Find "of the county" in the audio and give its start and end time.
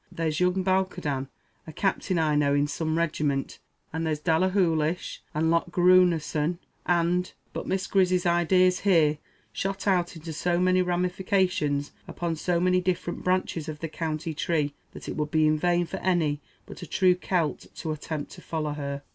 13.69-14.33